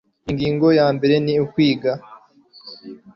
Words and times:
ingingo 0.29 0.67
yambere 0.79 1.15
ni 1.25 1.35
kwiga 1.51 1.91